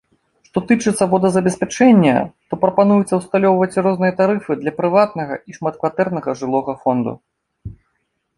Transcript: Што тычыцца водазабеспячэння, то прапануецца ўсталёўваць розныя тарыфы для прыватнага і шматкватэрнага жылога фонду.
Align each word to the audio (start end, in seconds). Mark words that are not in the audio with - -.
Што 0.47 0.61
тычыцца 0.69 1.03
водазабеспячэння, 1.11 2.13
то 2.53 2.59
прапануецца 2.63 3.13
ўсталёўваць 3.21 3.81
розныя 3.89 4.17
тарыфы 4.23 4.53
для 4.63 4.75
прыватнага 4.79 5.35
і 5.53 5.59
шматкватэрнага 5.59 6.29
жылога 6.43 6.73
фонду. 6.83 7.13